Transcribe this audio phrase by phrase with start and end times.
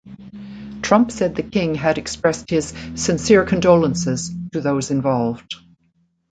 [0.81, 5.53] Trump said the king had expressed his "sincere condolences" to those involved.